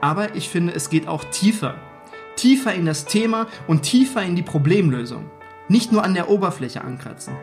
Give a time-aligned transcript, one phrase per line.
[0.00, 1.74] Aber ich finde, es geht auch tiefer.
[2.36, 5.30] Tiefer in das Thema und tiefer in die Problemlösung.
[5.68, 7.34] Nicht nur an der Oberfläche ankratzen.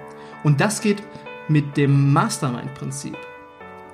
[0.44, 1.04] Und das geht
[1.48, 3.16] mit dem Mastermind-Prinzip.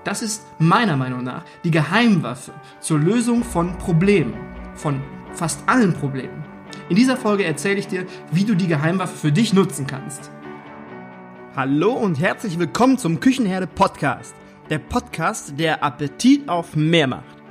[0.03, 4.35] Das ist meiner Meinung nach die Geheimwaffe zur Lösung von Problemen.
[4.75, 5.01] Von
[5.33, 6.43] fast allen Problemen.
[6.89, 10.31] In dieser Folge erzähle ich dir, wie du die Geheimwaffe für dich nutzen kannst.
[11.55, 14.33] Hallo und herzlich willkommen zum Küchenherde Podcast.
[14.69, 17.42] Der Podcast, der Appetit auf mehr macht.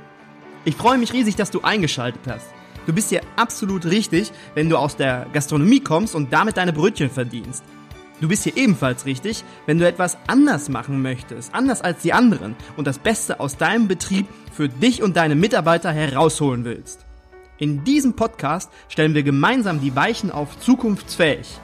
[0.65, 2.47] Ich freue mich riesig, dass du eingeschaltet hast.
[2.85, 7.09] Du bist hier absolut richtig, wenn du aus der Gastronomie kommst und damit deine Brötchen
[7.09, 7.63] verdienst.
[8.21, 12.55] Du bist hier ebenfalls richtig, wenn du etwas anders machen möchtest, anders als die anderen
[12.77, 17.05] und das Beste aus deinem Betrieb für dich und deine Mitarbeiter herausholen willst.
[17.57, 21.59] In diesem Podcast stellen wir gemeinsam die Weichen auf zukunftsfähig.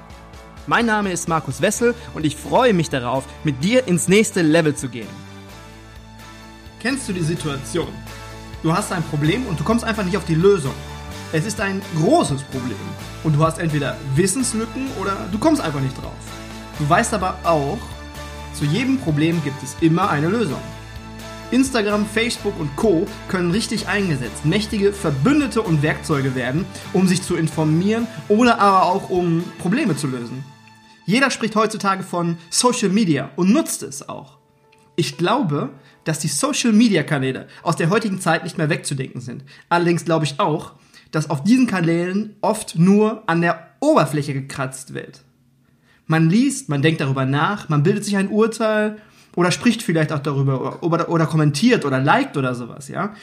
[0.67, 4.75] Mein Name ist Markus Wessel und ich freue mich darauf, mit dir ins nächste Level
[4.75, 5.07] zu gehen.
[6.81, 7.87] Kennst du die Situation?
[8.61, 10.73] Du hast ein Problem und du kommst einfach nicht auf die Lösung.
[11.31, 12.75] Es ist ein großes Problem
[13.23, 16.11] und du hast entweder Wissenslücken oder du kommst einfach nicht drauf.
[16.77, 17.77] Du weißt aber auch,
[18.53, 20.59] zu jedem Problem gibt es immer eine Lösung.
[21.51, 27.37] Instagram, Facebook und Co können richtig eingesetzt, mächtige Verbündete und Werkzeuge werden, um sich zu
[27.37, 30.43] informieren oder aber auch um Probleme zu lösen.
[31.05, 34.37] Jeder spricht heutzutage von Social Media und nutzt es auch.
[34.97, 35.69] Ich glaube,
[36.03, 39.43] dass die Social-Media-Kanäle aus der heutigen Zeit nicht mehr wegzudenken sind.
[39.69, 40.73] Allerdings glaube ich auch,
[41.11, 45.21] dass auf diesen Kanälen oft nur an der Oberfläche gekratzt wird.
[46.05, 48.97] Man liest, man denkt darüber nach, man bildet sich ein Urteil
[49.35, 53.13] oder spricht vielleicht auch darüber oder, oder, kommentiert oder liked oder sowas, ja.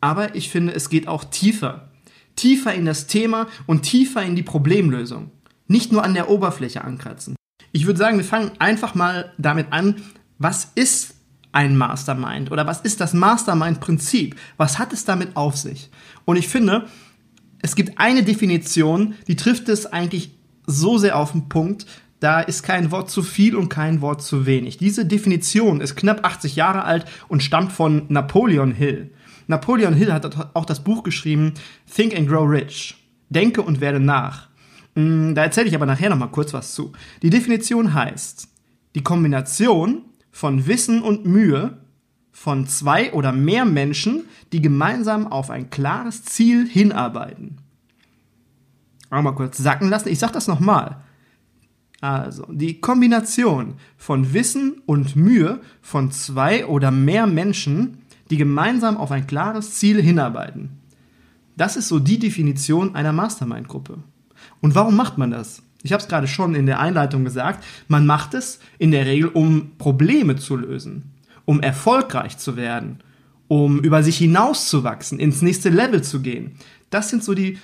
[0.00, 1.88] Aber ich finde, es geht auch tiefer.
[2.36, 5.30] Tiefer in das Thema und tiefer in die Problemlösung.
[5.66, 7.36] Nicht nur an der Oberfläche ankratzen.
[7.72, 9.96] Ich würde sagen, wir fangen einfach mal damit an,
[10.38, 11.13] was ist
[11.54, 14.36] ein Mastermind oder was ist das Mastermind-Prinzip?
[14.56, 15.90] Was hat es damit auf sich?
[16.24, 16.86] Und ich finde,
[17.62, 20.32] es gibt eine Definition, die trifft es eigentlich
[20.66, 21.86] so sehr auf den Punkt,
[22.20, 24.78] da ist kein Wort zu viel und kein Wort zu wenig.
[24.78, 29.10] Diese Definition ist knapp 80 Jahre alt und stammt von Napoleon Hill.
[29.46, 31.54] Napoleon Hill hat auch das Buch geschrieben
[31.94, 32.96] Think and Grow Rich.
[33.28, 34.48] Denke und werde nach.
[34.96, 36.92] Hm, da erzähle ich aber nachher nochmal kurz was zu.
[37.22, 38.48] Die Definition heißt,
[38.94, 40.02] die Kombination
[40.34, 41.78] von Wissen und Mühe
[42.32, 47.58] von zwei oder mehr Menschen, die gemeinsam auf ein klares Ziel hinarbeiten.
[49.10, 50.08] Auch mal kurz sacken lassen.
[50.08, 50.96] Ich sag das nochmal.
[52.00, 59.12] Also, die Kombination von Wissen und Mühe von zwei oder mehr Menschen, die gemeinsam auf
[59.12, 60.80] ein klares Ziel hinarbeiten.
[61.56, 63.98] Das ist so die Definition einer Mastermind-Gruppe.
[64.60, 65.62] Und warum macht man das?
[65.84, 69.28] Ich habe es gerade schon in der Einleitung gesagt, man macht es in der Regel,
[69.28, 71.12] um Probleme zu lösen,
[71.44, 73.00] um erfolgreich zu werden,
[73.48, 76.56] um über sich hinauszuwachsen, ins nächste Level zu gehen.
[76.88, 77.58] Das sind so die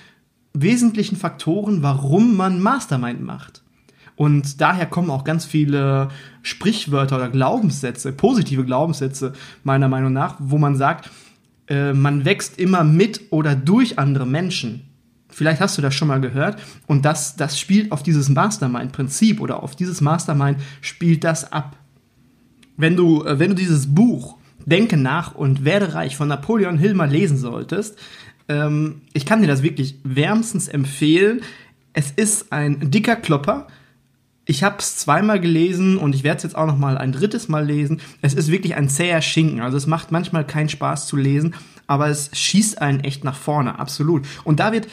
[0.53, 3.63] wesentlichen Faktoren, warum man Mastermind macht.
[4.15, 6.09] Und daher kommen auch ganz viele
[6.43, 9.33] Sprichwörter oder Glaubenssätze, positive Glaubenssätze
[9.63, 11.09] meiner Meinung nach, wo man sagt,
[11.67, 14.90] äh, man wächst immer mit oder durch andere Menschen.
[15.31, 16.61] Vielleicht hast du das schon mal gehört.
[16.87, 21.75] Und das, das spielt auf dieses Mastermind-Prinzip oder auf dieses Mastermind spielt das ab.
[22.77, 26.93] Wenn du, äh, wenn du dieses Buch Denke nach und werde reich von Napoleon Hill
[26.93, 27.97] mal lesen solltest,
[28.47, 31.41] ähm, ich kann dir das wirklich wärmstens empfehlen.
[31.93, 33.67] Es ist ein dicker Klopper.
[34.45, 37.47] Ich habe es zweimal gelesen und ich werde es jetzt auch noch mal ein drittes
[37.47, 38.01] Mal lesen.
[38.21, 39.61] Es ist wirklich ein zäher Schinken.
[39.61, 41.55] Also es macht manchmal keinen Spaß zu lesen,
[41.87, 44.25] aber es schießt einen echt nach vorne, absolut.
[44.43, 44.87] Und da wird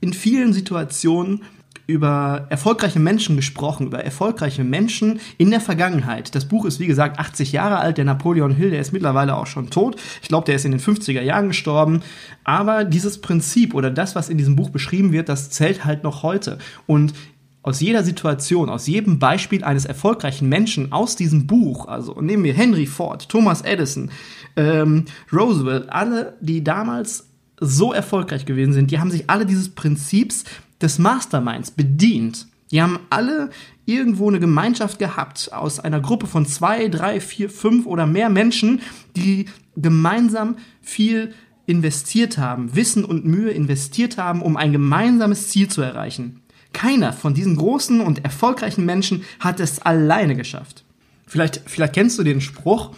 [0.00, 1.42] in vielen Situationen
[1.88, 6.34] über erfolgreiche Menschen gesprochen, über erfolgreiche Menschen in der Vergangenheit.
[6.34, 9.46] Das Buch ist wie gesagt 80 Jahre alt, der Napoleon Hill, der ist mittlerweile auch
[9.46, 9.96] schon tot.
[10.20, 12.02] Ich glaube, der ist in den 50er Jahren gestorben.
[12.44, 16.22] Aber dieses Prinzip oder das, was in diesem Buch beschrieben wird, das zählt halt noch
[16.22, 16.58] heute.
[16.86, 17.14] Und
[17.62, 22.52] aus jeder Situation, aus jedem Beispiel eines erfolgreichen Menschen aus diesem Buch, also nehmen wir
[22.52, 24.10] Henry Ford, Thomas Edison,
[24.56, 27.27] ähm, Roosevelt, alle, die damals
[27.60, 30.44] so erfolgreich gewesen sind, die haben sich alle dieses Prinzips
[30.80, 32.46] des Masterminds bedient.
[32.70, 33.50] Die haben alle
[33.86, 38.80] irgendwo eine Gemeinschaft gehabt aus einer Gruppe von zwei, drei, vier, fünf oder mehr Menschen,
[39.16, 39.46] die
[39.76, 41.32] gemeinsam viel
[41.66, 46.42] investiert haben, Wissen und Mühe investiert haben, um ein gemeinsames Ziel zu erreichen.
[46.72, 50.84] Keiner von diesen großen und erfolgreichen Menschen hat es alleine geschafft.
[51.26, 52.92] Vielleicht, vielleicht kennst du den Spruch,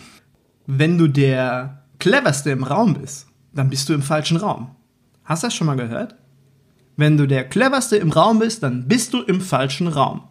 [0.67, 4.70] wenn du der cleverste im Raum bist, dann bist du im falschen Raum.
[5.25, 6.14] Hast du das schon mal gehört?
[6.97, 10.23] Wenn du der cleverste im Raum bist, dann bist du im falschen Raum.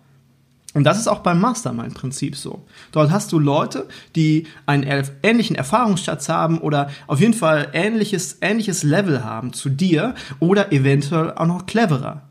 [0.75, 2.65] Und das ist auch beim Mastermind-Prinzip so.
[2.91, 4.83] Dort hast du Leute, die einen
[5.23, 11.33] ähnlichen Erfahrungsschatz haben oder auf jeden Fall ähnliches, ähnliches Level haben zu dir oder eventuell
[11.33, 12.21] auch noch cleverer.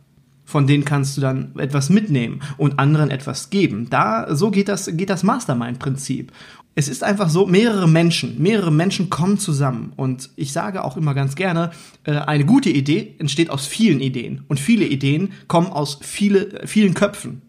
[0.44, 3.90] Von denen kannst du dann etwas mitnehmen und anderen etwas geben.
[3.90, 6.32] Da, so geht das, geht das Mastermind-Prinzip.
[6.78, 9.92] Es ist einfach so, mehrere Menschen, mehrere Menschen kommen zusammen.
[9.96, 11.72] Und ich sage auch immer ganz gerne,
[12.04, 14.44] äh, eine gute Idee entsteht aus vielen Ideen.
[14.46, 17.42] Und viele Ideen kommen aus viele, vielen Köpfen.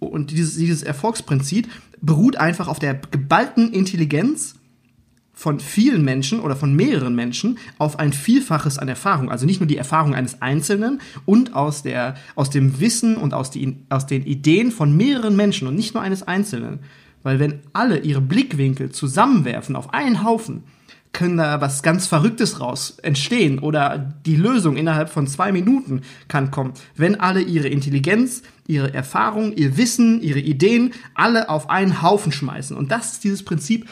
[0.00, 1.68] Und dieses, dieses Erfolgsprinzip
[2.00, 4.56] beruht einfach auf der geballten Intelligenz
[5.32, 9.30] von vielen Menschen oder von mehreren Menschen auf ein Vielfaches an Erfahrung.
[9.30, 13.52] Also nicht nur die Erfahrung eines Einzelnen und aus, der, aus dem Wissen und aus,
[13.52, 16.80] die, aus den Ideen von mehreren Menschen und nicht nur eines Einzelnen.
[17.26, 20.62] Weil wenn alle ihre Blickwinkel zusammenwerfen auf einen Haufen,
[21.12, 26.52] können da was ganz Verrücktes raus entstehen oder die Lösung innerhalb von zwei Minuten kann
[26.52, 32.30] kommen, wenn alle ihre Intelligenz, ihre Erfahrung, ihr Wissen, ihre Ideen alle auf einen Haufen
[32.30, 32.76] schmeißen.
[32.76, 33.88] Und das ist dieses Prinzip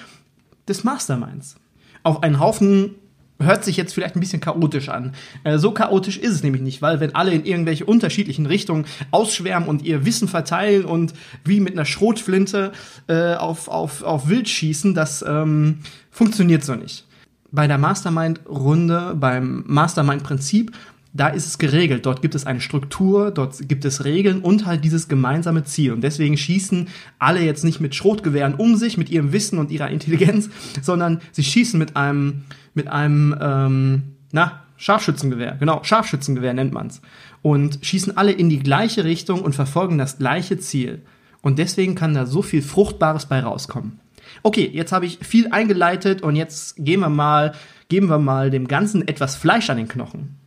[0.69, 1.57] des Masterminds.
[2.05, 2.95] Auf einen Haufen
[3.41, 5.13] hört sich jetzt vielleicht ein bisschen chaotisch an.
[5.43, 9.69] Äh, so chaotisch ist es nämlich nicht, weil wenn alle in irgendwelche unterschiedlichen Richtungen ausschwärmen
[9.69, 11.15] und ihr Wissen verteilen und
[11.45, 12.73] wie mit einer Schrotflinte
[13.09, 17.07] äh, auf, auf, auf Wild schießen, das ähm, funktioniert so nicht
[17.55, 20.73] bei der Mastermind-Runde, beim Mastermind-Prinzip,
[21.15, 22.05] da ist es geregelt.
[22.07, 25.93] Dort gibt es eine Struktur, dort gibt es Regeln und halt dieses gemeinsame Ziel.
[25.93, 26.89] Und deswegen schießen
[27.21, 30.51] alle jetzt nicht mit Schrotgewehren um sich, mit ihrem Wissen und ihrer Intelligenz,
[30.83, 32.43] sondern sie schießen mit einem,
[32.75, 34.03] mit einem, ähm,
[34.33, 35.57] na, Scharfschützengewehr.
[35.61, 37.01] Genau, Scharfschützengewehr nennt man's.
[37.43, 41.03] Und schießen alle in die gleiche Richtung und verfolgen das gleiche Ziel.
[41.43, 44.01] Und deswegen kann da so viel Fruchtbares bei rauskommen.
[44.43, 47.53] Okay, jetzt habe ich viel eingeleitet und jetzt gehen wir mal,
[47.89, 50.41] geben wir mal dem Ganzen etwas Fleisch an den Knochen.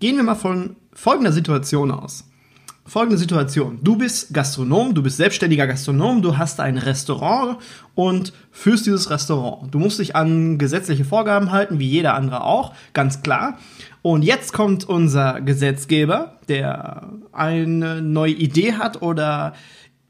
[0.00, 2.24] Gehen wir mal von folgender Situation aus.
[2.86, 3.80] Folgende Situation.
[3.82, 7.58] Du bist Gastronom, du bist selbstständiger Gastronom, du hast ein Restaurant
[7.94, 9.74] und führst dieses Restaurant.
[9.74, 13.58] Du musst dich an gesetzliche Vorgaben halten, wie jeder andere auch, ganz klar.
[14.00, 19.52] Und jetzt kommt unser Gesetzgeber, der eine neue Idee hat oder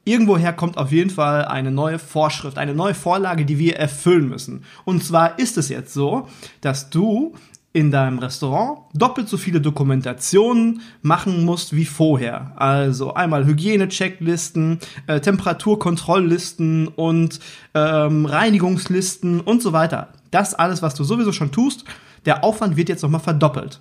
[0.03, 4.63] Irgendwoher kommt auf jeden Fall eine neue Vorschrift, eine neue Vorlage, die wir erfüllen müssen.
[4.83, 6.27] Und zwar ist es jetzt so,
[6.59, 7.35] dass du
[7.73, 12.51] in deinem Restaurant doppelt so viele Dokumentationen machen musst wie vorher.
[12.57, 17.39] Also einmal Hygiene-Checklisten, äh, Temperaturkontrolllisten und
[17.73, 20.09] ähm, Reinigungslisten und so weiter.
[20.31, 21.85] Das alles, was du sowieso schon tust,
[22.25, 23.79] der Aufwand wird jetzt nochmal verdoppelt.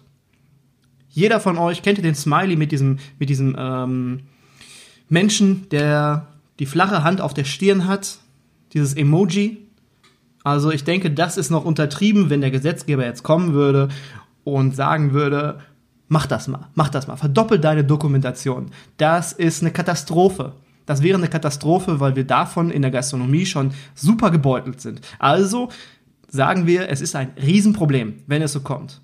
[1.09, 4.21] Jeder von euch kennt ihr den Smiley mit diesem, mit diesem ähm,
[5.09, 6.29] Menschen, der
[6.61, 8.19] die flache Hand auf der Stirn hat,
[8.73, 9.67] dieses Emoji.
[10.43, 13.89] Also ich denke, das ist noch untertrieben, wenn der Gesetzgeber jetzt kommen würde
[14.45, 15.59] und sagen würde,
[16.09, 18.71] mach das mal, mach das mal, verdoppel deine Dokumentation.
[18.97, 20.53] Das ist eine Katastrophe.
[20.87, 25.01] Das wäre eine Katastrophe, weil wir davon in der Gastronomie schon super gebeutelt sind.
[25.19, 25.69] Also
[26.29, 29.01] sagen wir, es ist ein Riesenproblem, wenn es so kommt.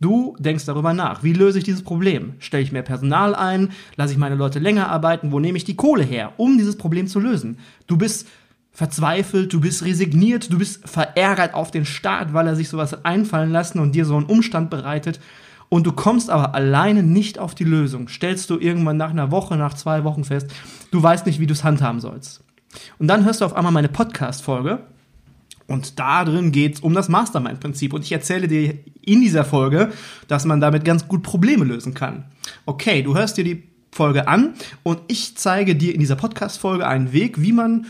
[0.00, 1.22] Du denkst darüber nach.
[1.22, 2.34] Wie löse ich dieses Problem?
[2.38, 3.70] Stelle ich mehr Personal ein?
[3.96, 5.30] Lasse ich meine Leute länger arbeiten?
[5.30, 7.58] Wo nehme ich die Kohle her, um dieses Problem zu lösen?
[7.86, 8.26] Du bist
[8.74, 13.06] verzweifelt, du bist resigniert, du bist verärgert auf den Staat, weil er sich sowas hat
[13.06, 15.20] einfallen lassen und dir so einen Umstand bereitet.
[15.68, 18.08] Und du kommst aber alleine nicht auf die Lösung.
[18.08, 20.48] Stellst du irgendwann nach einer Woche, nach zwei Wochen fest,
[20.90, 22.42] du weißt nicht, wie du es handhaben sollst.
[22.98, 24.80] Und dann hörst du auf einmal meine Podcast-Folge
[25.66, 27.92] und da drin geht es um das Mastermind-Prinzip.
[27.92, 29.92] Und ich erzähle dir in dieser Folge,
[30.28, 32.24] dass man damit ganz gut Probleme lösen kann.
[32.66, 33.62] Okay, du hörst dir die
[33.92, 37.86] Folge an und ich zeige dir in dieser Podcast-Folge einen Weg, wie man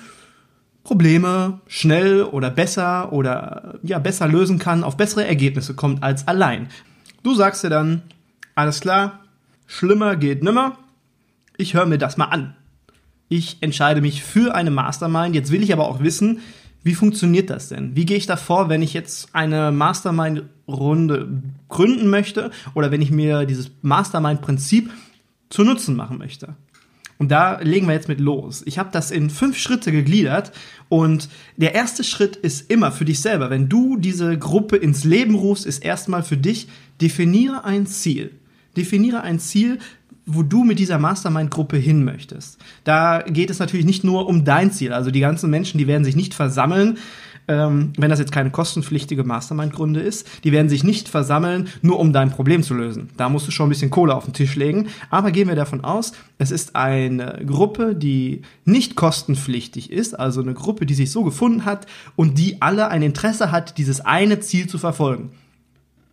[0.84, 6.68] Probleme schnell oder besser oder ja besser lösen kann, auf bessere Ergebnisse kommt als allein.
[7.22, 8.02] Du sagst dir dann,
[8.54, 9.20] alles klar,
[9.66, 10.76] schlimmer geht nimmer.
[11.56, 12.54] Ich höre mir das mal an.
[13.28, 15.34] Ich entscheide mich für eine Mastermind.
[15.34, 16.40] Jetzt will ich aber auch wissen,
[16.82, 17.96] wie funktioniert das denn?
[17.96, 23.10] Wie gehe ich da vor, wenn ich jetzt eine Mastermind-Runde gründen möchte oder wenn ich
[23.10, 24.90] mir dieses Mastermind-Prinzip
[25.48, 26.56] zu Nutzen machen möchte?
[27.24, 28.62] Und da legen wir jetzt mit los.
[28.66, 30.52] Ich habe das in fünf Schritte gegliedert
[30.90, 33.48] und der erste Schritt ist immer für dich selber.
[33.48, 36.68] Wenn du diese Gruppe ins Leben rufst, ist erstmal für dich,
[37.00, 38.32] definiere ein Ziel.
[38.76, 39.78] Definiere ein Ziel,
[40.26, 42.58] wo du mit dieser Mastermind-Gruppe hin möchtest.
[42.84, 44.92] Da geht es natürlich nicht nur um dein Ziel.
[44.92, 46.98] Also die ganzen Menschen, die werden sich nicht versammeln,
[47.48, 52.12] ähm, wenn das jetzt keine kostenpflichtige Mastermind-Gründe ist, die werden sich nicht versammeln, nur um
[52.12, 53.10] dein Problem zu lösen.
[53.16, 54.88] Da musst du schon ein bisschen Kohle auf den Tisch legen.
[55.10, 60.54] Aber gehen wir davon aus, es ist eine Gruppe, die nicht kostenpflichtig ist, also eine
[60.54, 61.86] Gruppe, die sich so gefunden hat
[62.16, 65.30] und die alle ein Interesse hat, dieses eine Ziel zu verfolgen.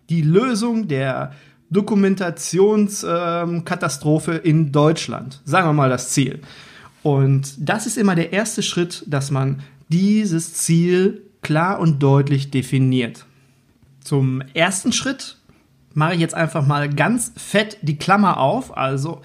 [0.10, 1.32] Die Lösung der
[1.70, 5.42] Dokumentationskatastrophe ähm, in Deutschland.
[5.46, 6.42] Sagen wir mal das Ziel.
[7.02, 13.25] Und das ist immer der erste Schritt, dass man dieses Ziel klar und deutlich definiert.
[14.03, 15.38] Zum ersten Schritt
[15.93, 19.21] mache ich jetzt einfach mal ganz fett die Klammer auf, also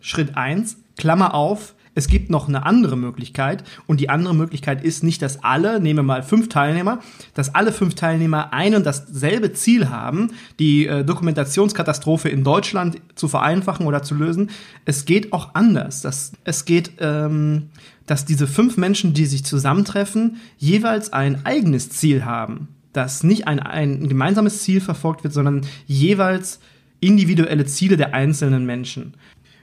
[0.00, 5.04] Schritt 1, Klammer auf, es gibt noch eine andere Möglichkeit und die andere Möglichkeit ist
[5.04, 6.98] nicht, dass alle, nehmen wir mal fünf Teilnehmer,
[7.34, 13.28] dass alle fünf Teilnehmer ein und dasselbe Ziel haben, die äh, Dokumentationskatastrophe in Deutschland zu
[13.28, 14.50] vereinfachen oder zu lösen.
[14.84, 16.02] Es geht auch anders.
[16.02, 17.70] Das, es geht, ähm,
[18.06, 23.60] dass diese fünf Menschen, die sich zusammentreffen, jeweils ein eigenes Ziel haben, dass nicht ein,
[23.60, 26.60] ein gemeinsames Ziel verfolgt wird, sondern jeweils
[27.00, 29.14] individuelle Ziele der einzelnen Menschen.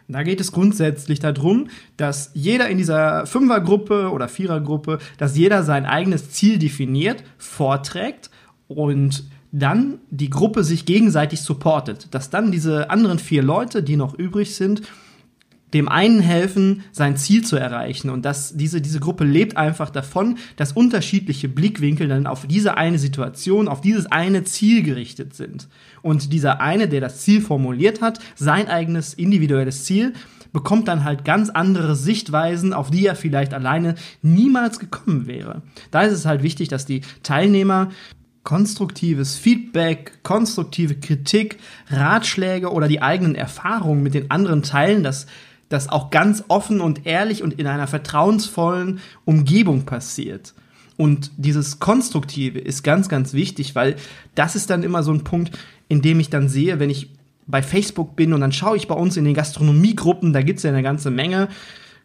[0.07, 5.85] Da geht es grundsätzlich darum, dass jeder in dieser Fünfergruppe oder Vierergruppe, dass jeder sein
[5.85, 8.29] eigenes Ziel definiert, vorträgt
[8.67, 12.07] und dann die Gruppe sich gegenseitig supportet.
[12.11, 14.81] Dass dann diese anderen vier Leute, die noch übrig sind,
[15.73, 18.09] dem einen helfen, sein Ziel zu erreichen.
[18.09, 22.99] Und dass diese, diese Gruppe lebt einfach davon, dass unterschiedliche Blickwinkel dann auf diese eine
[22.99, 25.67] Situation, auf dieses eine Ziel gerichtet sind.
[26.01, 30.13] Und dieser eine, der das Ziel formuliert hat, sein eigenes individuelles Ziel,
[30.53, 35.61] bekommt dann halt ganz andere Sichtweisen, auf die er vielleicht alleine niemals gekommen wäre.
[35.91, 37.89] Da ist es halt wichtig, dass die Teilnehmer
[38.43, 41.57] konstruktives Feedback, konstruktive Kritik,
[41.89, 45.27] Ratschläge oder die eigenen Erfahrungen mit den anderen teilen, dass
[45.71, 50.53] das auch ganz offen und ehrlich und in einer vertrauensvollen Umgebung passiert.
[50.97, 53.95] Und dieses Konstruktive ist ganz, ganz wichtig, weil
[54.35, 57.09] das ist dann immer so ein Punkt, in dem ich dann sehe, wenn ich
[57.47, 60.71] bei Facebook bin und dann schaue ich bei uns in den Gastronomiegruppen, da gibt's ja
[60.71, 61.47] eine ganze Menge,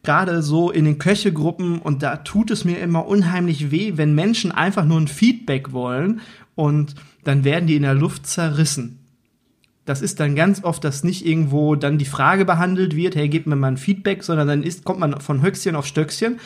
[0.02, 4.52] gerade so in den Köchegruppen und da tut es mir immer unheimlich weh, wenn Menschen
[4.52, 6.20] einfach nur ein Feedback wollen
[6.54, 6.94] und
[7.24, 9.05] dann werden die in der Luft zerrissen
[9.86, 13.46] das ist dann ganz oft, dass nicht irgendwo dann die Frage behandelt wird, hey, gib
[13.46, 16.38] mir mal ein Feedback, sondern dann ist, kommt man von Höchstchen auf Stöckchen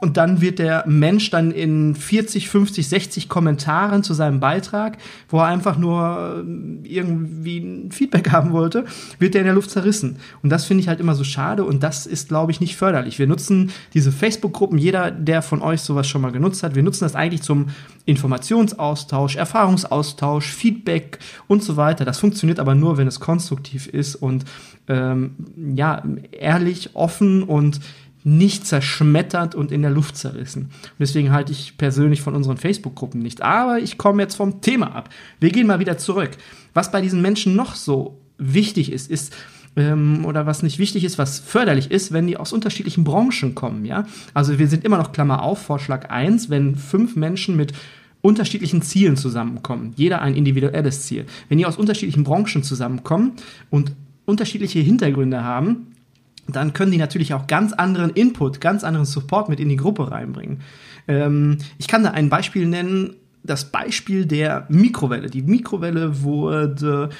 [0.00, 4.96] und dann wird der Mensch dann in 40, 50, 60 Kommentaren zu seinem Beitrag,
[5.28, 8.86] wo er einfach nur äh, irgendwie ein Feedback haben wollte,
[9.18, 10.16] wird der in der Luft zerrissen.
[10.42, 13.18] Und das finde ich halt immer so schade und das ist, glaube ich, nicht förderlich.
[13.18, 17.04] Wir nutzen diese Facebook-Gruppen, jeder, der von euch sowas schon mal genutzt hat, wir nutzen
[17.04, 17.66] das eigentlich zum
[18.06, 22.04] Informationsaustausch, Erfahrungsaustausch, Feedback und so weiter.
[22.04, 24.44] Das funktioniert aber nur, wenn es konstruktiv ist und
[24.88, 25.34] ähm,
[25.74, 26.02] ja,
[26.32, 27.80] ehrlich, offen und
[28.22, 30.64] nicht zerschmettert und in der Luft zerrissen.
[30.64, 33.42] Und deswegen halte ich persönlich von unseren Facebook-Gruppen nicht.
[33.42, 35.08] Aber ich komme jetzt vom Thema ab.
[35.40, 36.30] Wir gehen mal wieder zurück.
[36.74, 39.34] Was bei diesen Menschen noch so wichtig ist, ist,
[39.76, 43.84] ähm, oder was nicht wichtig ist, was förderlich ist, wenn die aus unterschiedlichen Branchen kommen,
[43.84, 44.06] ja.
[44.34, 47.72] Also wir sind immer noch Klammer auf, Vorschlag 1, wenn fünf Menschen mit
[48.22, 51.24] unterschiedlichen Zielen zusammenkommen, jeder ein individuelles Ziel.
[51.48, 53.32] Wenn die aus unterschiedlichen Branchen zusammenkommen
[53.70, 53.92] und
[54.26, 55.89] unterschiedliche Hintergründe haben,
[56.46, 60.10] dann können die natürlich auch ganz anderen Input, ganz anderen Support mit in die Gruppe
[60.10, 60.60] reinbringen.
[61.08, 65.30] Ähm, ich kann da ein Beispiel nennen, das Beispiel der Mikrowelle.
[65.30, 67.10] Die Mikrowelle wurde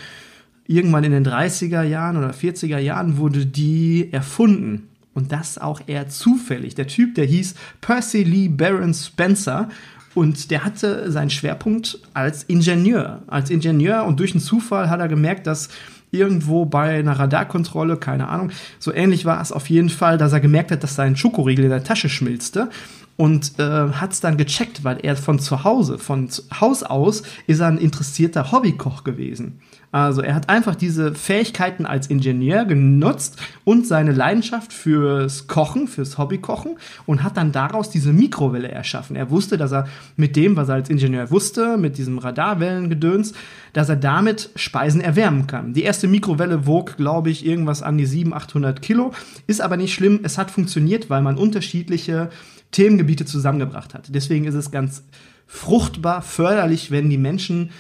[0.67, 4.89] irgendwann in den 30er Jahren oder 40er Jahren wurde die erfunden.
[5.13, 6.77] Und das auch eher zufällig.
[6.77, 9.69] Der Typ, der hieß Percy Lee Baron Spencer
[10.15, 13.23] und der hatte seinen Schwerpunkt als Ingenieur.
[13.27, 15.69] Als Ingenieur und durch einen Zufall hat er gemerkt, dass
[16.11, 18.51] irgendwo bei einer Radarkontrolle, keine Ahnung.
[18.79, 21.71] So ähnlich war es auf jeden Fall, dass er gemerkt hat, dass sein Schokoriegel in
[21.71, 22.69] der Tasche schmilzte
[23.17, 26.29] und äh, hat es dann gecheckt, weil er von zu Hause, von
[26.61, 29.61] Haus aus, ist er ein interessierter Hobbykoch gewesen.
[29.93, 36.17] Also er hat einfach diese Fähigkeiten als Ingenieur genutzt und seine Leidenschaft fürs Kochen, fürs
[36.17, 39.17] Hobbykochen und hat dann daraus diese Mikrowelle erschaffen.
[39.17, 43.33] Er wusste, dass er mit dem, was er als Ingenieur wusste, mit diesem Radarwellengedöns,
[43.73, 45.73] dass er damit Speisen erwärmen kann.
[45.73, 49.13] Die erste Mikrowelle wog, glaube ich, irgendwas an die 700, 800 Kilo,
[49.49, 50.21] ist aber nicht schlimm.
[50.23, 52.31] Es hat funktioniert, weil man unterschiedliche
[52.71, 54.15] Themengebiete zusammengebracht hat.
[54.15, 55.03] Deswegen ist es ganz
[55.49, 57.71] fruchtbar, förderlich, wenn die Menschen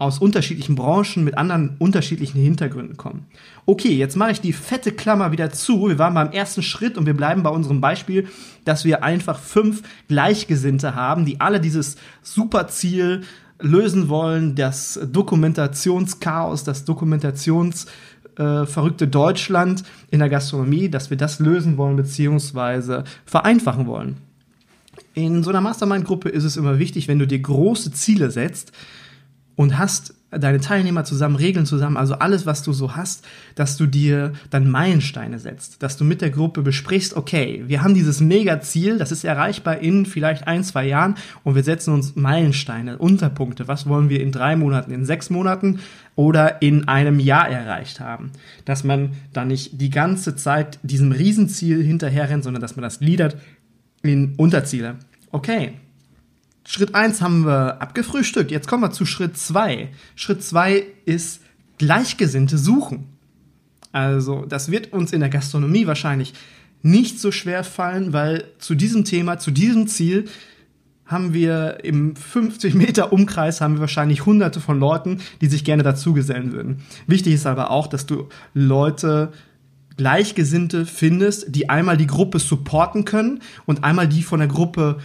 [0.00, 3.26] aus unterschiedlichen Branchen mit anderen unterschiedlichen Hintergründen kommen.
[3.66, 5.88] Okay, jetzt mache ich die fette Klammer wieder zu.
[5.88, 8.26] Wir waren beim ersten Schritt und wir bleiben bei unserem Beispiel,
[8.64, 13.24] dass wir einfach fünf Gleichgesinnte haben, die alle dieses Superziel
[13.60, 17.84] lösen wollen, das Dokumentationschaos, das Dokumentations
[18.38, 18.64] äh,
[19.06, 24.16] Deutschland in der Gastronomie, dass wir das lösen wollen beziehungsweise vereinfachen wollen.
[25.12, 28.72] In so einer Mastermind-Gruppe ist es immer wichtig, wenn du dir große Ziele setzt,
[29.60, 33.26] und hast deine Teilnehmer zusammen, Regeln zusammen, also alles, was du so hast,
[33.56, 37.92] dass du dir dann Meilensteine setzt, dass du mit der Gruppe besprichst, okay, wir haben
[37.92, 42.96] dieses Mega-Ziel, das ist erreichbar in vielleicht ein, zwei Jahren und wir setzen uns Meilensteine,
[42.96, 45.80] Unterpunkte, was wollen wir in drei Monaten, in sechs Monaten
[46.16, 48.30] oder in einem Jahr erreicht haben.
[48.64, 53.36] Dass man dann nicht die ganze Zeit diesem Riesenziel hinterherrennt, sondern dass man das gliedert
[54.02, 54.96] in Unterziele.
[55.32, 55.74] Okay,
[56.70, 58.52] Schritt eins haben wir abgefrühstückt.
[58.52, 59.88] Jetzt kommen wir zu Schritt zwei.
[60.14, 61.42] Schritt zwei ist
[61.78, 63.08] Gleichgesinnte suchen.
[63.90, 66.32] Also, das wird uns in der Gastronomie wahrscheinlich
[66.80, 70.26] nicht so schwer fallen, weil zu diesem Thema, zu diesem Ziel
[71.06, 75.82] haben wir im 50 Meter Umkreis haben wir wahrscheinlich hunderte von Leuten, die sich gerne
[75.82, 76.84] dazugesellen würden.
[77.08, 79.32] Wichtig ist aber auch, dass du Leute
[79.96, 84.98] Gleichgesinnte findest, die einmal die Gruppe supporten können und einmal die von der Gruppe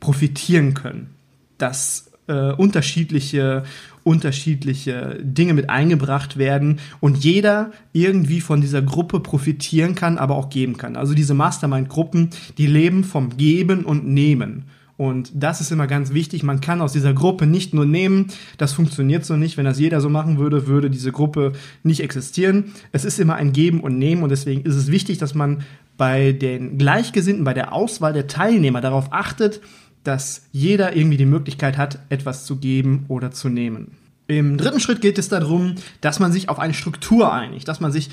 [0.00, 1.10] profitieren können.
[1.58, 3.64] Dass äh, unterschiedliche,
[4.04, 10.48] unterschiedliche Dinge mit eingebracht werden und jeder irgendwie von dieser Gruppe profitieren kann, aber auch
[10.48, 10.96] geben kann.
[10.96, 14.64] Also diese Mastermind-Gruppen, die leben vom Geben und Nehmen.
[14.96, 16.42] Und das ist immer ganz wichtig.
[16.42, 18.26] Man kann aus dieser Gruppe nicht nur nehmen.
[18.58, 19.56] Das funktioniert so nicht.
[19.56, 21.52] Wenn das jeder so machen würde, würde diese Gruppe
[21.82, 22.72] nicht existieren.
[22.92, 24.22] Es ist immer ein Geben und Nehmen.
[24.22, 25.62] Und deswegen ist es wichtig, dass man
[25.96, 29.62] bei den Gleichgesinnten, bei der Auswahl der Teilnehmer darauf achtet,
[30.04, 33.96] dass jeder irgendwie die Möglichkeit hat, etwas zu geben oder zu nehmen.
[34.26, 37.92] Im dritten Schritt geht es darum, dass man sich auf eine Struktur einigt, dass man
[37.92, 38.10] sich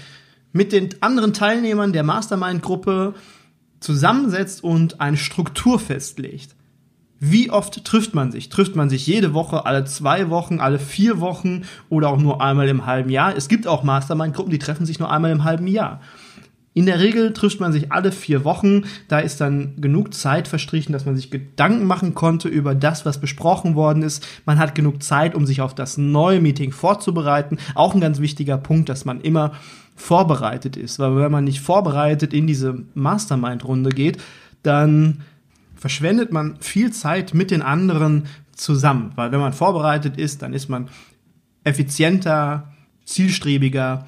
[0.51, 3.13] mit den anderen Teilnehmern der Mastermind-Gruppe
[3.79, 6.55] zusammensetzt und eine Struktur festlegt.
[7.19, 8.49] Wie oft trifft man sich?
[8.49, 12.67] Trifft man sich jede Woche, alle zwei Wochen, alle vier Wochen oder auch nur einmal
[12.67, 13.35] im halben Jahr?
[13.35, 16.01] Es gibt auch Mastermind-Gruppen, die treffen sich nur einmal im halben Jahr.
[16.77, 18.83] In der Regel trifft man sich alle vier Wochen.
[19.07, 23.19] Da ist dann genug Zeit verstrichen, dass man sich Gedanken machen konnte über das, was
[23.19, 24.27] besprochen worden ist.
[24.45, 27.57] Man hat genug Zeit, um sich auf das neue Meeting vorzubereiten.
[27.73, 29.53] Auch ein ganz wichtiger Punkt, dass man immer
[29.95, 30.99] vorbereitet ist.
[30.99, 34.21] Weil wenn man nicht vorbereitet in diese Mastermind-Runde geht,
[34.61, 35.21] dann
[35.73, 39.13] verschwendet man viel Zeit mit den anderen zusammen.
[39.15, 40.89] Weil wenn man vorbereitet ist, dann ist man
[41.63, 42.71] effizienter,
[43.03, 44.05] zielstrebiger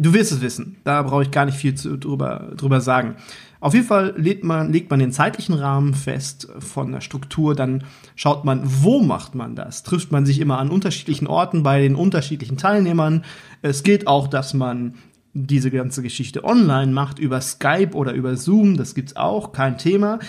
[0.00, 0.76] Du wirst es wissen.
[0.84, 3.16] Da brauche ich gar nicht viel zu, drüber, drüber sagen.
[3.60, 7.82] Auf jeden Fall legt man, legt man den zeitlichen Rahmen fest von der Struktur, dann
[8.14, 9.82] schaut man, wo macht man das?
[9.82, 13.24] Trifft man sich immer an unterschiedlichen Orten bei den unterschiedlichen Teilnehmern?
[13.60, 14.94] Es gilt auch, dass man
[15.34, 20.20] diese ganze Geschichte online macht, über Skype oder über Zoom, das gibt's auch, kein Thema.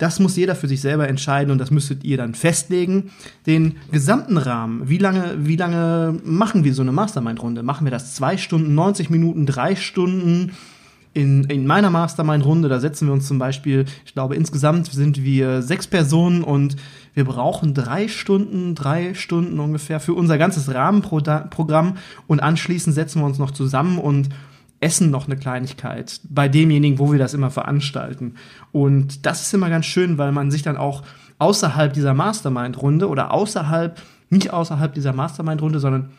[0.00, 3.10] Das muss jeder für sich selber entscheiden und das müsstet ihr dann festlegen.
[3.46, 7.62] Den gesamten Rahmen, wie lange, wie lange machen wir so eine Mastermind-Runde?
[7.62, 10.52] Machen wir das zwei Stunden, 90 Minuten, drei Stunden?
[11.12, 15.60] In, in meiner Mastermind-Runde, da setzen wir uns zum Beispiel, ich glaube, insgesamt sind wir
[15.60, 16.76] sechs Personen und
[17.14, 23.26] wir brauchen drei Stunden, drei Stunden ungefähr für unser ganzes Rahmenprogramm und anschließend setzen wir
[23.26, 24.28] uns noch zusammen und
[24.80, 28.34] essen noch eine Kleinigkeit bei demjenigen, wo wir das immer veranstalten.
[28.72, 31.02] Und das ist immer ganz schön, weil man sich dann auch
[31.38, 36.10] außerhalb dieser Mastermind-Runde oder außerhalb, nicht außerhalb dieser Mastermind-Runde, sondern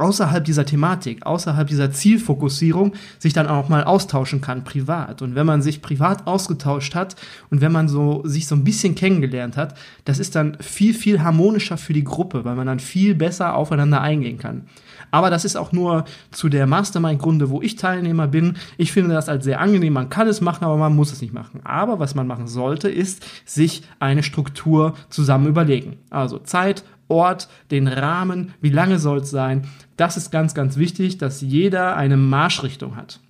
[0.00, 5.22] außerhalb dieser Thematik, außerhalb dieser Zielfokussierung sich dann auch mal austauschen kann, privat.
[5.22, 7.16] Und wenn man sich privat ausgetauscht hat
[7.50, 11.22] und wenn man so sich so ein bisschen kennengelernt hat, das ist dann viel, viel
[11.22, 14.62] harmonischer für die Gruppe, weil man dann viel besser aufeinander eingehen kann.
[15.10, 18.56] Aber das ist auch nur zu der Mastermind-Grunde, wo ich Teilnehmer bin.
[18.76, 19.92] Ich finde das als sehr angenehm.
[19.92, 21.60] Man kann es machen, aber man muss es nicht machen.
[21.64, 25.98] Aber was man machen sollte, ist sich eine Struktur zusammen überlegen.
[26.10, 29.66] Also Zeit, Ort, den Rahmen, wie lange soll es sein.
[29.96, 33.20] Das ist ganz, ganz wichtig, dass jeder eine Marschrichtung hat.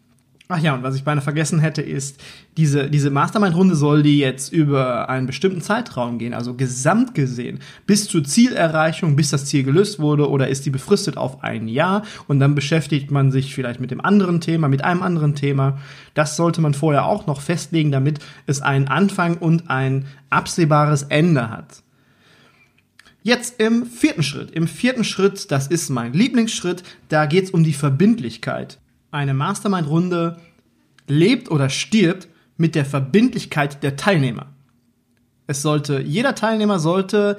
[0.52, 2.20] Ach ja, und was ich beinahe vergessen hätte, ist,
[2.56, 8.08] diese, diese Mastermind-Runde soll die jetzt über einen bestimmten Zeitraum gehen, also gesamt gesehen, bis
[8.08, 12.40] zur Zielerreichung, bis das Ziel gelöst wurde, oder ist die befristet auf ein Jahr und
[12.40, 15.78] dann beschäftigt man sich vielleicht mit dem anderen Thema, mit einem anderen Thema.
[16.14, 21.48] Das sollte man vorher auch noch festlegen, damit es einen Anfang und ein absehbares Ende
[21.48, 21.84] hat.
[23.22, 24.50] Jetzt im vierten Schritt.
[24.50, 28.80] Im vierten Schritt, das ist mein Lieblingsschritt, da geht es um die Verbindlichkeit.
[29.10, 30.38] Eine Mastermind-Runde
[31.08, 34.46] lebt oder stirbt mit der Verbindlichkeit der Teilnehmer.
[35.46, 37.36] Es sollte, jeder Teilnehmer sollte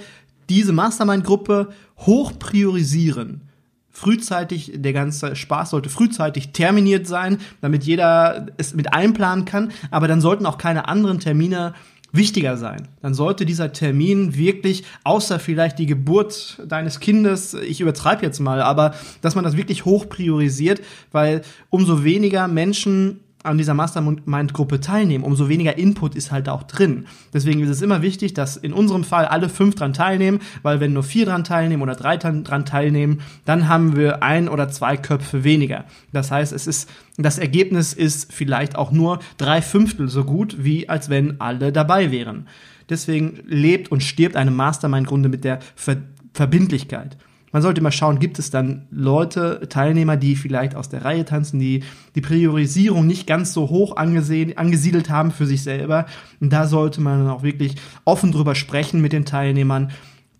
[0.49, 3.41] diese Mastermind-Gruppe hoch priorisieren.
[3.89, 10.07] Frühzeitig, der ganze Spaß sollte frühzeitig terminiert sein, damit jeder es mit einplanen kann, aber
[10.07, 11.73] dann sollten auch keine anderen Termine
[12.11, 12.87] wichtiger sein.
[13.01, 18.61] Dann sollte dieser Termin wirklich, außer vielleicht die Geburt deines Kindes, ich übertreibe jetzt mal,
[18.61, 25.23] aber dass man das wirklich hoch priorisiert, weil umso weniger Menschen an dieser Mastermind-Gruppe teilnehmen,
[25.23, 27.05] umso weniger Input ist halt auch drin.
[27.33, 30.93] Deswegen ist es immer wichtig, dass in unserem Fall alle fünf dran teilnehmen, weil wenn
[30.93, 35.43] nur vier dran teilnehmen oder drei dran teilnehmen, dann haben wir ein oder zwei Köpfe
[35.43, 35.85] weniger.
[36.11, 40.87] Das heißt, es ist, das Ergebnis ist vielleicht auch nur drei Fünftel so gut, wie
[40.89, 42.47] als wenn alle dabei wären.
[42.89, 45.97] Deswegen lebt und stirbt eine Mastermind-Runde mit der Ver
[46.33, 47.17] Verbindlichkeit
[47.51, 51.59] man sollte mal schauen, gibt es dann Leute, Teilnehmer, die vielleicht aus der Reihe tanzen,
[51.59, 51.83] die
[52.15, 56.05] die Priorisierung nicht ganz so hoch angesehen, angesiedelt haben für sich selber.
[56.39, 59.91] Und da sollte man auch wirklich offen drüber sprechen mit den Teilnehmern,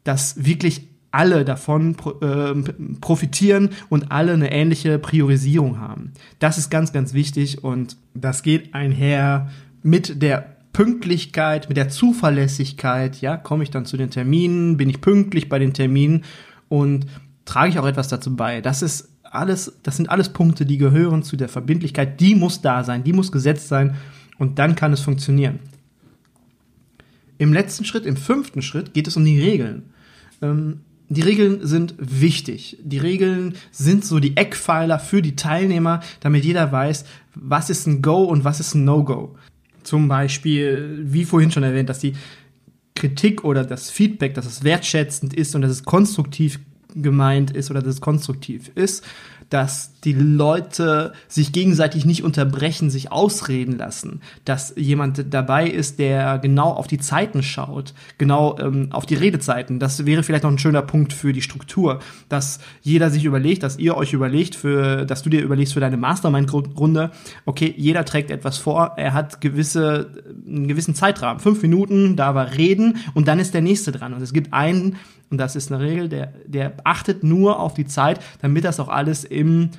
[0.04, 6.14] dass wirklich alle davon äh, profitieren und alle eine ähnliche Priorisierung haben.
[6.40, 9.50] Das ist ganz, ganz wichtig und das geht einher
[9.84, 13.20] mit der Pünktlichkeit, mit der Zuverlässigkeit.
[13.20, 14.78] Ja, komme ich dann zu den Terminen?
[14.78, 16.24] Bin ich pünktlich bei den Terminen?
[16.72, 17.06] Und
[17.44, 18.62] trage ich auch etwas dazu bei.
[18.62, 22.22] Das ist alles, das sind alles Punkte, die gehören zu der Verbindlichkeit.
[22.22, 23.96] Die muss da sein, die muss gesetzt sein
[24.38, 25.60] und dann kann es funktionieren.
[27.38, 29.84] Im letzten Schritt, im fünften Schritt geht es um die Regeln.
[30.42, 30.80] Ähm,
[31.10, 32.78] die Regeln sind wichtig.
[32.82, 37.04] Die Regeln sind so die Eckpfeiler für die Teilnehmer, damit jeder weiß,
[37.36, 39.36] was ist ein Go und was ist ein No-Go.
[39.84, 42.14] Zum Beispiel, wie vorhin schon erwähnt, dass die
[42.96, 46.60] Kritik oder das Feedback, dass es wertschätzend ist und dass es konstruktiv
[46.96, 49.06] gemeint ist oder dass es konstruktiv ist,
[49.52, 56.40] dass die Leute sich gegenseitig nicht unterbrechen, sich ausreden lassen, dass jemand dabei ist, der
[56.40, 59.78] genau auf die Zeiten schaut, genau ähm, auf die Redezeiten.
[59.78, 63.78] Das wäre vielleicht noch ein schöner Punkt für die Struktur, dass jeder sich überlegt, dass
[63.78, 67.12] ihr euch überlegt, für, dass du dir überlegst für deine Mastermind-Runde,
[67.46, 72.54] okay, jeder trägt etwas vor, er hat gewisse, einen gewissen Zeitrahmen, fünf Minuten, da war
[72.54, 74.14] reden und dann ist der nächste dran.
[74.14, 74.96] Und es gibt einen,
[75.32, 78.90] und das ist eine Regel, der, der achtet nur auf die Zeit, damit das auch
[78.90, 79.70] alles im,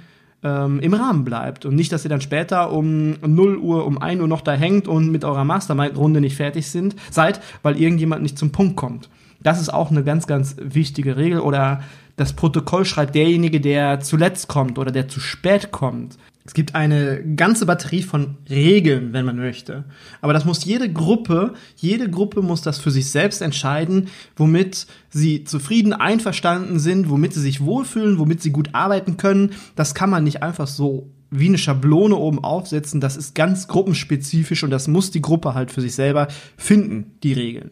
[0.43, 1.67] ähm, im Rahmen bleibt.
[1.67, 4.89] Und nicht, dass ihr dann später um 0 Uhr, um 1 Uhr noch da hängt
[4.89, 9.11] und mit eurer Mastermind-Runde nicht fertig sind, seid, weil irgendjemand nicht zum Punkt kommt.
[9.43, 11.41] Das ist auch eine ganz, ganz wichtige Regel.
[11.41, 11.83] Oder
[12.17, 16.17] das Protokoll schreibt derjenige, der zuletzt kommt oder der zu spät kommt.
[16.45, 19.85] Es gibt eine ganze Batterie von Regeln, wenn man möchte.
[20.21, 25.45] Aber das muss jede Gruppe, jede Gruppe muss das für sich selbst entscheiden, womit sie
[25.45, 29.53] zufrieden, einverstanden sind, womit sie sich wohlfühlen, womit sie gut arbeiten können.
[29.77, 33.01] Das kann man nicht einfach so wie eine Schablone oben aufsetzen.
[33.01, 36.27] Das ist ganz gruppenspezifisch und das muss die Gruppe halt für sich selber
[36.57, 37.71] finden, die Regeln.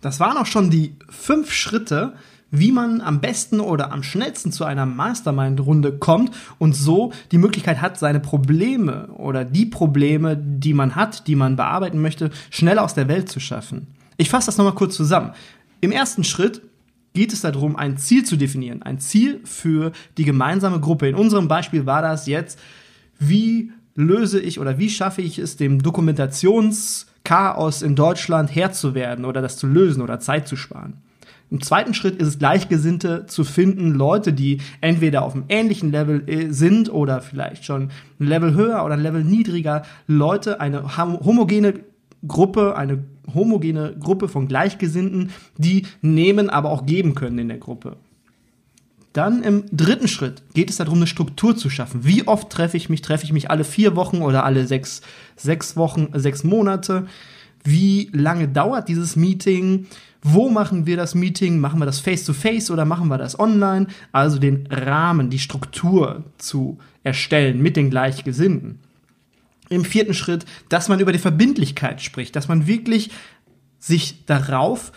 [0.00, 2.14] Das waren auch schon die fünf Schritte,
[2.50, 7.80] wie man am besten oder am schnellsten zu einer Mastermind-Runde kommt und so die Möglichkeit
[7.80, 12.94] hat, seine Probleme oder die Probleme, die man hat, die man bearbeiten möchte, schnell aus
[12.94, 13.88] der Welt zu schaffen.
[14.16, 15.32] Ich fasse das nochmal kurz zusammen.
[15.80, 16.62] Im ersten Schritt
[17.14, 21.08] geht es darum, ein Ziel zu definieren, ein Ziel für die gemeinsame Gruppe.
[21.08, 22.58] In unserem Beispiel war das jetzt,
[23.18, 29.24] wie löse ich oder wie schaffe ich es, dem Dokumentationschaos in Deutschland Herr zu werden
[29.24, 31.02] oder das zu lösen oder Zeit zu sparen.
[31.50, 36.28] Im zweiten Schritt ist es Gleichgesinnte zu finden, Leute, die entweder auf einem ähnlichen Level
[36.28, 39.82] äh, sind oder vielleicht schon ein Level höher oder ein Level niedriger.
[40.06, 41.80] Leute, eine homogene
[42.26, 47.96] Gruppe, eine homogene Gruppe von Gleichgesinnten, die nehmen, aber auch geben können in der Gruppe.
[49.14, 52.04] Dann im dritten Schritt geht es darum, eine Struktur zu schaffen.
[52.04, 53.00] Wie oft treffe ich mich?
[53.02, 55.00] Treffe ich mich alle vier Wochen oder alle sechs,
[55.34, 57.06] sechs Wochen, sechs Monate?
[57.64, 59.86] Wie lange dauert dieses Meeting?
[60.22, 61.58] Wo machen wir das Meeting?
[61.58, 63.86] Machen wir das face-to-face -face oder machen wir das online?
[64.12, 68.80] Also den Rahmen, die Struktur zu erstellen mit den Gleichgesinnten.
[69.68, 73.10] Im vierten Schritt, dass man über die Verbindlichkeit spricht, dass man wirklich
[73.78, 74.92] sich darauf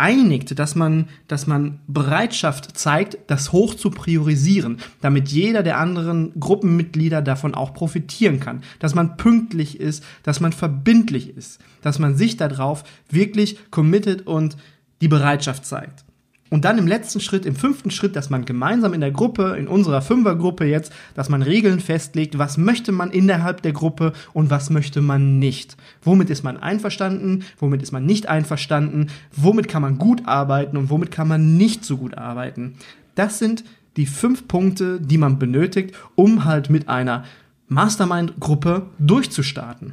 [0.00, 6.32] einigt, dass man, dass man Bereitschaft zeigt, das hoch zu priorisieren, damit jeder der anderen
[6.40, 12.16] Gruppenmitglieder davon auch profitieren kann, dass man pünktlich ist, dass man verbindlich ist, dass man
[12.16, 14.56] sich darauf wirklich committed und
[15.00, 16.04] die Bereitschaft zeigt.
[16.50, 19.68] Und dann im letzten Schritt, im fünften Schritt, dass man gemeinsam in der Gruppe, in
[19.68, 24.68] unserer Fünfergruppe jetzt, dass man Regeln festlegt, was möchte man innerhalb der Gruppe und was
[24.68, 25.76] möchte man nicht.
[26.02, 30.90] Womit ist man einverstanden, womit ist man nicht einverstanden, womit kann man gut arbeiten und
[30.90, 32.74] womit kann man nicht so gut arbeiten.
[33.14, 33.62] Das sind
[33.96, 37.24] die fünf Punkte, die man benötigt, um halt mit einer
[37.68, 39.92] Mastermind-Gruppe durchzustarten.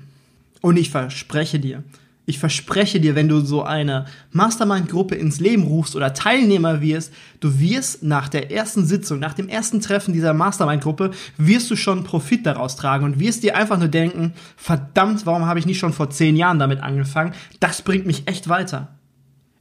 [0.62, 1.84] Und ich verspreche dir,
[2.28, 7.58] ich verspreche dir, wenn du so eine Mastermind-Gruppe ins Leben rufst oder Teilnehmer wirst, du
[7.62, 12.46] wirst nach der ersten Sitzung, nach dem ersten Treffen dieser Mastermind-Gruppe, wirst du schon Profit
[12.46, 16.10] daraus tragen und wirst dir einfach nur denken, verdammt, warum habe ich nicht schon vor
[16.10, 17.34] zehn Jahren damit angefangen?
[17.62, 18.90] Das bringt mich echt weiter.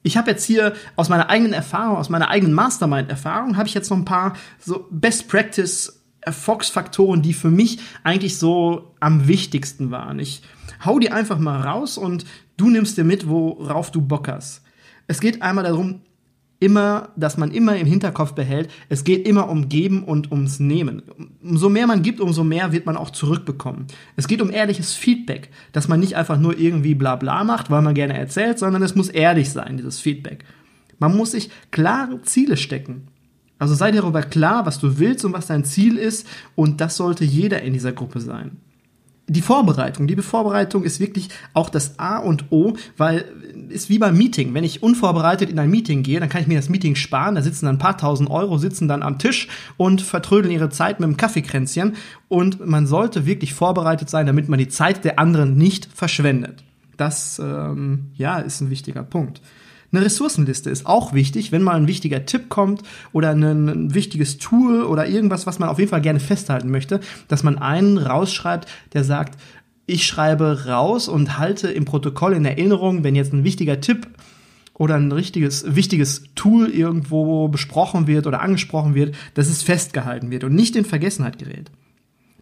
[0.02, 3.90] Ich habe jetzt hier aus meiner eigenen Erfahrung, aus meiner eigenen Mastermind-Erfahrung, habe ich jetzt
[3.90, 10.18] noch ein paar so Best Practice Erfolgsfaktoren, die für mich eigentlich so am wichtigsten waren.
[10.18, 10.42] Ich
[10.84, 12.24] hau die einfach mal raus und
[12.56, 14.62] du nimmst dir mit, worauf du Bock hast.
[15.06, 16.00] Es geht einmal darum,
[16.58, 21.02] immer, dass man immer im Hinterkopf behält, es geht immer um Geben und ums Nehmen.
[21.42, 23.86] Umso mehr man gibt, umso mehr wird man auch zurückbekommen.
[24.16, 27.82] Es geht um ehrliches Feedback, dass man nicht einfach nur irgendwie bla bla macht, weil
[27.82, 30.44] man gerne erzählt, sondern es muss ehrlich sein, dieses Feedback.
[30.98, 33.08] Man muss sich klare Ziele stecken.
[33.58, 36.96] Also sei dir darüber klar, was du willst und was dein Ziel ist und das
[36.96, 38.58] sollte jeder in dieser Gruppe sein
[39.28, 40.06] die Vorbereitung.
[40.06, 43.24] Die Vorbereitung ist wirklich auch das A und O, weil
[43.68, 44.54] ist wie beim Meeting.
[44.54, 47.34] Wenn ich unvorbereitet in ein Meeting gehe, dann kann ich mir das Meeting sparen.
[47.34, 51.00] Da sitzen dann ein paar tausend Euro, sitzen dann am Tisch und vertrödeln ihre Zeit
[51.00, 51.96] mit dem Kaffeekränzchen.
[52.28, 56.62] Und man sollte wirklich vorbereitet sein, damit man die Zeit der anderen nicht verschwendet.
[56.96, 59.40] Das, ähm, ja, ist ein wichtiger Punkt.
[59.92, 64.38] Eine Ressourcenliste ist auch wichtig, wenn mal ein wichtiger Tipp kommt oder ein, ein, wichtiges
[64.38, 68.68] Tool oder irgendwas, was man auf jeden Fall gerne festhalten möchte, dass man einen rausschreibt,
[68.92, 69.38] der sagt,
[69.86, 74.08] ich schreibe raus und halte im Protokoll in Erinnerung, wenn jetzt ein wichtiger Tipp
[74.74, 80.44] oder ein richtiges, wichtiges Tool irgendwo besprochen wird oder angesprochen wird, dass es festgehalten wird
[80.44, 81.70] und nicht in Vergessenheit gerät.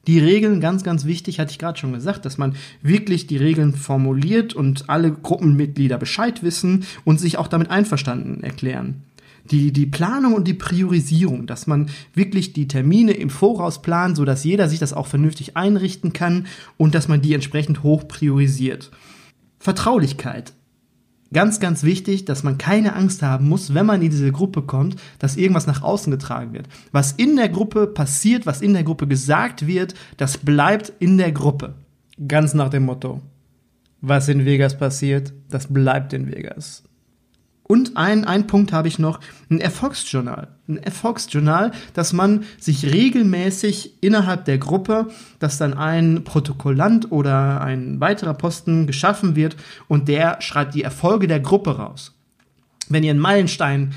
[0.07, 3.75] Die Regeln, ganz, ganz wichtig, hatte ich gerade schon gesagt, dass man wirklich die Regeln
[3.75, 9.03] formuliert und alle Gruppenmitglieder Bescheid wissen und sich auch damit einverstanden erklären.
[9.51, 14.25] Die, die Planung und die Priorisierung, dass man wirklich die Termine im Voraus plant, so
[14.25, 16.47] dass jeder sich das auch vernünftig einrichten kann
[16.79, 18.91] und dass man die entsprechend hoch priorisiert.
[19.59, 20.53] Vertraulichkeit
[21.35, 24.95] Ganz, ganz wichtig, dass man keine Angst haben muss, wenn man in diese Gruppe kommt,
[25.19, 26.69] dass irgendwas nach außen getragen wird.
[26.93, 31.33] Was in der Gruppe passiert, was in der Gruppe gesagt wird, das bleibt in der
[31.33, 31.75] Gruppe.
[32.29, 33.21] Ganz nach dem Motto.
[34.01, 36.85] Was in Vegas passiert, das bleibt in Vegas.
[37.67, 40.49] Und ein, ein Punkt habe ich noch, ein Erfolgsjournal.
[40.69, 48.01] Ein Erfolgsjournal, dass man sich regelmäßig innerhalb der Gruppe, dass dann ein Protokollant oder ein
[48.01, 49.57] weiterer Posten geschaffen wird
[49.89, 52.13] und der schreibt die Erfolge der Gruppe raus.
[52.91, 53.95] Wenn ihr einen Meilenstein,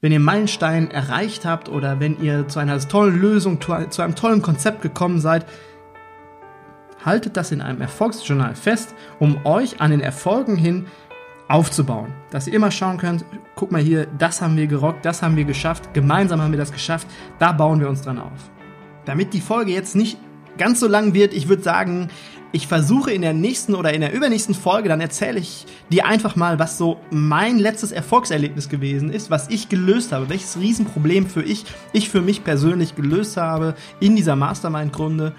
[0.00, 4.14] wenn ihr einen Meilenstein erreicht habt oder wenn ihr zu einer tollen Lösung, zu einem
[4.14, 5.44] tollen Konzept gekommen seid,
[7.04, 10.86] haltet das in einem Erfolgsjournal fest, um euch an den Erfolgen hin
[11.48, 12.12] aufzubauen.
[12.30, 15.44] Dass ihr immer schauen könnt, guck mal hier, das haben wir gerockt, das haben wir
[15.44, 17.06] geschafft, gemeinsam haben wir das geschafft,
[17.38, 18.50] da bauen wir uns dran auf.
[19.06, 20.18] Damit die Folge jetzt nicht
[20.58, 22.08] ganz so lang wird, ich würde sagen,
[22.50, 26.34] ich versuche in der nächsten oder in der übernächsten Folge, dann erzähle ich dir einfach
[26.34, 31.42] mal, was so mein letztes Erfolgserlebnis gewesen ist, was ich gelöst habe, welches Riesenproblem für
[31.42, 35.34] ich, ich für mich persönlich gelöst habe in dieser Mastermind-Grunde.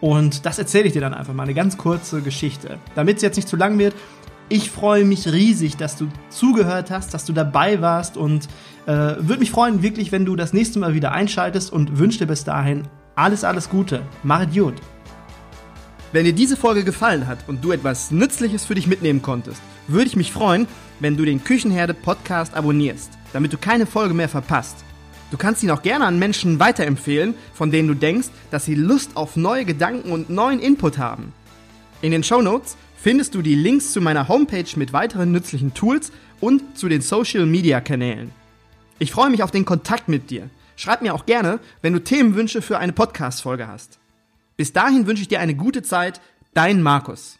[0.00, 2.78] Und das erzähle ich dir dann einfach mal, eine ganz kurze Geschichte.
[2.94, 3.94] Damit es jetzt nicht zu lang wird,
[4.52, 8.48] ich freue mich riesig, dass du zugehört hast, dass du dabei warst und
[8.84, 12.26] äh, würde mich freuen, wirklich, wenn du das nächste Mal wieder einschaltest und wünsche dir
[12.26, 12.82] bis dahin
[13.14, 14.02] alles, alles Gute.
[14.22, 14.74] Mach Idiot.
[16.12, 20.08] Wenn dir diese Folge gefallen hat und du etwas Nützliches für dich mitnehmen konntest, würde
[20.08, 20.68] ich mich freuen,
[21.00, 24.84] wenn du den Küchenherde Podcast abonnierst, damit du keine Folge mehr verpasst.
[25.30, 29.16] Du kannst ihn auch gerne an Menschen weiterempfehlen, von denen du denkst, dass sie Lust
[29.16, 31.32] auf neue Gedanken und neuen Input haben.
[32.02, 36.12] In den Show Notes findest du die Links zu meiner Homepage mit weiteren nützlichen Tools
[36.40, 38.30] und zu den Social Media Kanälen.
[39.00, 40.48] Ich freue mich auf den Kontakt mit dir.
[40.76, 43.98] Schreib mir auch gerne, wenn du Themenwünsche für eine Podcast-Folge hast.
[44.56, 46.20] Bis dahin wünsche ich dir eine gute Zeit.
[46.54, 47.38] Dein Markus.